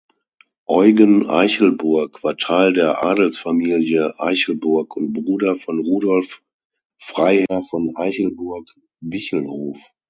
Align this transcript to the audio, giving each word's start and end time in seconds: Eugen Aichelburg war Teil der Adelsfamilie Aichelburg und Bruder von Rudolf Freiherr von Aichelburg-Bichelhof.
Eugen 0.65 1.27
Aichelburg 1.29 2.23
war 2.23 2.35
Teil 2.35 2.73
der 2.73 3.03
Adelsfamilie 3.03 4.19
Aichelburg 4.19 4.97
und 4.97 5.13
Bruder 5.13 5.57
von 5.57 5.77
Rudolf 5.77 6.41
Freiherr 6.97 7.61
von 7.61 7.91
Aichelburg-Bichelhof. 7.95 9.93